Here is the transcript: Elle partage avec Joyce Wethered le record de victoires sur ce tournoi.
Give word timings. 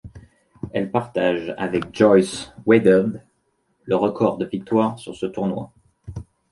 Elle 0.73 0.89
partage 0.89 1.53
avec 1.59 1.95
Joyce 1.95 2.51
Wethered 2.65 3.23
le 3.83 3.95
record 3.95 4.39
de 4.39 4.45
victoires 4.47 4.97
sur 4.97 5.15
ce 5.15 5.27
tournoi. 5.27 5.71